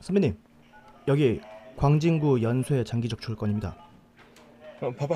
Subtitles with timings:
[0.00, 0.34] 선배님
[1.08, 1.40] 여기
[1.76, 3.76] 광진구 연쇄 장기적 출건입니다.
[4.80, 5.14] 어, 봐봐.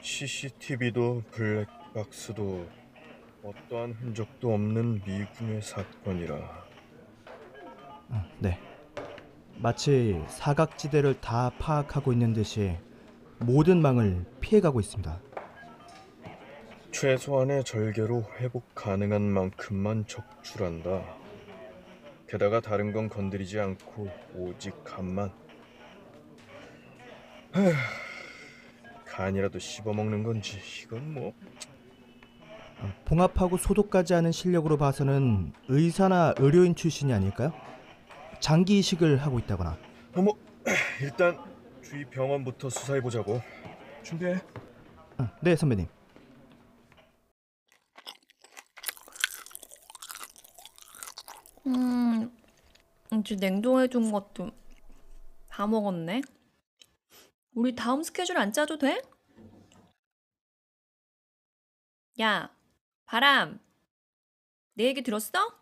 [0.00, 2.66] CCTV도 블랙박스도
[3.42, 6.64] 어떠한 흔적도 없는 미군의 사건이라.
[8.38, 8.58] 네.
[9.56, 12.76] 마치 사각지대를 다 파악하고 있는 듯이
[13.38, 15.20] 모든 망을 피해가고 있습니다.
[16.92, 21.23] 최소한의 절개로 회복 가능한 만큼만 적출한다.
[22.28, 25.32] 게다가 다른 건 건드리지 않고 오직 간만.
[27.56, 27.72] 에휴,
[29.06, 31.32] 간이라도 씹어먹는 건지 이건 뭐
[33.04, 37.52] 봉합하고 소독까지 하는 실력으로 봐서는 의사나 의료인 출신이 아닐까요?
[38.40, 39.78] 장기 이식을 하고 있다거나.
[40.16, 40.32] 어머
[41.00, 41.38] 일단
[41.82, 43.40] 주위 병원부터 수사해 보자고
[44.02, 44.34] 준비해
[45.18, 45.86] 어, 네 선배님.
[53.24, 54.50] 이제 냉동해둔 것도
[55.48, 56.20] 다 먹었네.
[57.54, 59.00] 우리 다음 스케줄 안 짜도 돼?
[62.20, 62.54] 야,
[63.06, 63.60] 바람.
[64.74, 65.58] 내 얘기 들었어?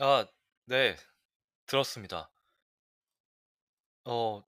[0.00, 0.26] 아,
[0.64, 0.96] 네.
[1.66, 2.30] 들었습니다.
[4.04, 4.42] 어,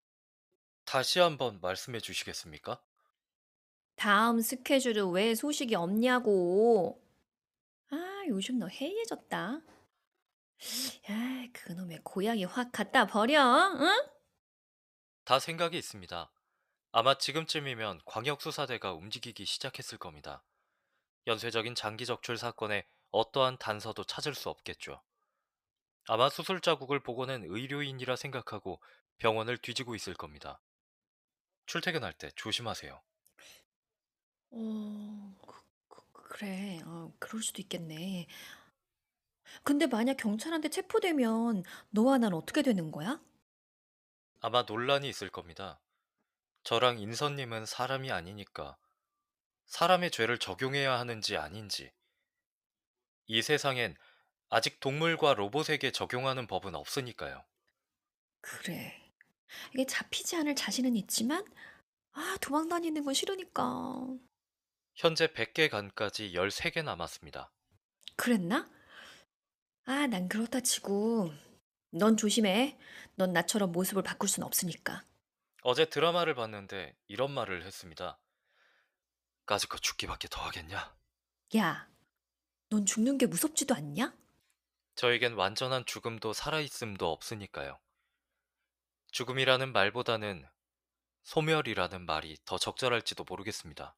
[0.87, 2.83] 다시 한번 말씀해 주시겠습니까?
[3.97, 7.03] 다음 스케줄은 왜 소식이 없냐고.
[7.91, 9.61] 아, 요즘 너 해이해졌다.
[11.11, 13.41] 야, 그놈의 고양이 확 갖다 버려,
[13.81, 13.89] 응?
[15.25, 16.33] 다 생각이 있습니다.
[16.93, 20.45] 아마 지금쯤이면 광역수사대가 움직이기 시작했을 겁니다.
[21.27, 25.03] 연쇄적인 장기 적출 사건에 어떠한 단서도 찾을 수 없겠죠.
[26.09, 28.83] 아마 수술 자국을 보고는 의료인이라 생각하고
[29.19, 30.61] 병원을 뒤지고 있을 겁니다.
[31.67, 33.01] 출퇴근할 때 조심하세요.
[34.51, 36.81] 어, 그, 그, 그래.
[36.85, 38.27] 어, 그럴 수도 있겠네.
[39.63, 43.21] 근데 만약 경찰한테 체포되면 너와 난 어떻게 되는 거야?
[44.41, 45.81] 아마 논란이 있을 겁니다.
[46.63, 48.77] 저랑 인선님은 사람이 아니니까
[49.67, 51.93] 사람의 죄를 적용해야 하는지 아닌지
[53.27, 53.97] 이 세상엔
[54.49, 57.45] 아직 동물과 로봇에게 적용하는 법은 없으니까요.
[58.41, 59.13] 그래.
[59.75, 61.45] 이게 잡히지 않을 자신은 있지만,
[62.13, 64.07] 아, 도망 다니는 건 싫으니까.
[64.95, 67.53] 현재 100개 간까지 13개 남았습니다.
[68.17, 68.69] 그랬나?
[69.89, 71.33] 아, 난 그렇다 치고,
[71.93, 72.79] 넌 조심해.
[73.17, 75.03] 넌 나처럼 모습을 바꿀 순 없으니까.
[75.63, 78.19] 어제 드라마를 봤는데 이런 말을 했습니다.
[79.47, 80.95] 까짓거 죽기밖에 더 하겠냐?
[81.57, 81.89] 야,
[82.69, 84.15] 넌 죽는 게 무섭지도 않냐?
[84.95, 87.79] 저에겐 완전한 죽음도 살아있음도 없으니까요.
[89.13, 90.47] 죽음이라는 말보다는
[91.23, 93.97] 소멸이라는 말이 더 적절할지도 모르겠습니다.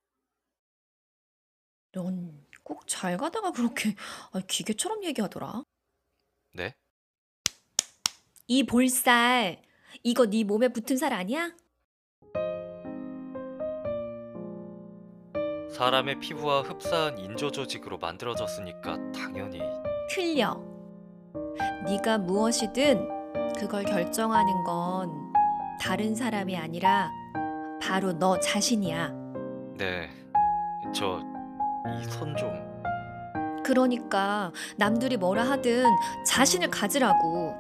[1.93, 3.97] 넌 꼭 잘 가다가 그렇게
[4.33, 5.65] 아, 기계처럼 얘기하더라.
[6.53, 6.75] 네?
[8.47, 9.63] 이 볼살,
[10.03, 11.53] 이거 네 몸에 붙은 살 아니야?
[15.73, 19.61] 사람의 피부와 흡사한 인조 조직으로 만들어졌으니까 당연히
[20.11, 20.61] 틀려.
[21.87, 25.11] 네가 무엇이든 그걸 결정하는 건
[25.81, 27.11] 다른 사람이 아니라
[27.81, 29.13] 바로 너 자신이야.
[29.79, 30.11] 네.
[30.93, 32.70] 저이손좀
[33.63, 35.85] 그러니까 남들이 뭐라 하든
[36.27, 37.55] 자신을 가지라고.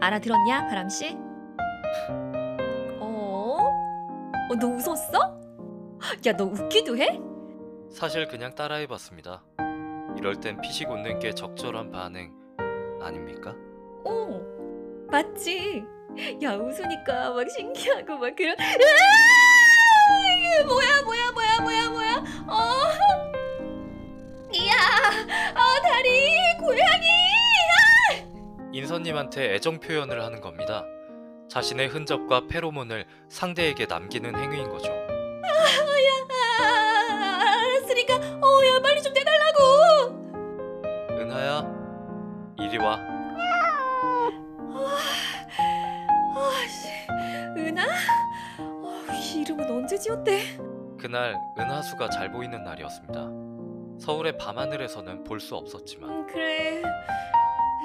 [0.00, 1.16] 알아들었냐, 바람 씨?
[3.00, 3.58] 어?
[4.50, 5.40] 어, 너 웃었어?
[6.26, 7.20] 야, 너 웃기도 해?
[7.90, 9.42] 사실 그냥 따라해 봤습니다.
[10.16, 12.32] 이럴 땐 피식 웃는 게 적절한 반응
[13.00, 13.54] 아닙니까?
[14.04, 14.40] 어,
[15.10, 15.84] 맞지?
[16.42, 18.56] 야, 웃으니까 막 신기하고 막 그런.
[18.60, 18.66] 으아!
[20.36, 22.24] 이게 뭐야, 뭐야, 뭐야, 뭐야, 뭐야?
[22.48, 22.83] 어,
[25.20, 26.08] 어, 다리,
[26.58, 27.06] 고양이.
[28.72, 30.84] 인선님한테 애정 표현을 하는 겁니다.
[31.48, 34.90] 자신의 흔적과 페로몬을 상대에게 남기는 행위인 거죠.
[36.56, 36.66] 아,
[37.52, 39.60] 알았으니까, 어, 야, 빨리 좀 내달라고.
[41.20, 41.62] 은하야,
[42.58, 42.98] 이리 와.
[46.36, 46.88] 아, 씨,
[47.56, 47.84] 은하?
[48.58, 50.56] 어, 이 이름은 언제 지었대?
[50.98, 53.43] 그날 은하수가 잘 보이는 날이었습니다.
[53.98, 56.82] 서울의 밤하늘에서는 볼 수 없었지만 음, 그래.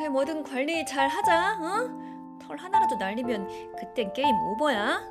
[0.03, 1.57] 에, 뭐든 관리 잘 하자.
[1.59, 2.39] 어?
[2.41, 3.47] 털 하나라도 날리면
[3.77, 5.01] 그땐 게임 오버야.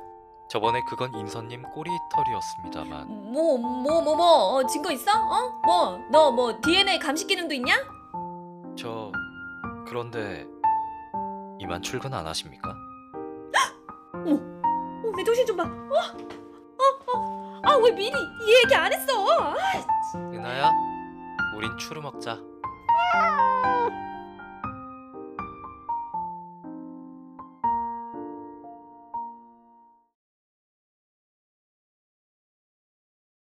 [0.49, 5.11] 저번에 그건 인선님 꼬리털이었습니다만 뭐 뭐 뭐뭐 증거 있어?
[5.13, 5.61] 어?
[5.65, 7.75] 뭐 너 뭐 DNA 감식 기능도 있냐?
[8.75, 9.11] 저
[9.87, 10.47] 그런데
[11.59, 12.69] 이만 출근 안 하십니까?
[14.13, 15.63] 어, 내 정신 좀 봐.
[15.63, 15.69] 어?
[16.77, 17.17] 어?
[17.17, 17.61] 어?
[17.63, 19.13] 아, 왜 미리 이 얘기 안 했어?
[19.39, 19.55] 아,
[20.15, 20.71] 은하야,
[21.59, 22.39] 우린 추루 먹자.